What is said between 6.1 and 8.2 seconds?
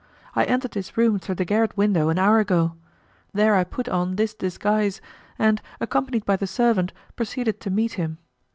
by the servant, proceeded to meet him.